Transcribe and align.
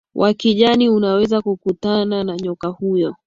wa 0.15 0.33
kijani 0.33 0.89
unaweza 0.89 1.39
ukakutana 1.39 2.23
na 2.23 2.37
nyoka 2.37 2.67
huyo 2.67 3.15